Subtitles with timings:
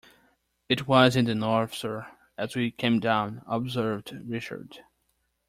[0.67, 4.79] "It was in the north, sir, as we came down," observed Richard.